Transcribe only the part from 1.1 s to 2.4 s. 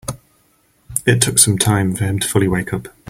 took some time for him to